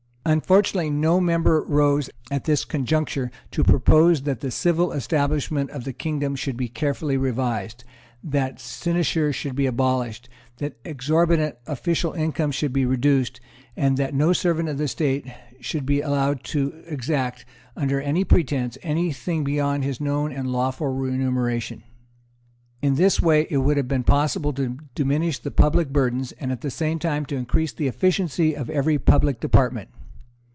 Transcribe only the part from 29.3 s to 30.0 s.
department.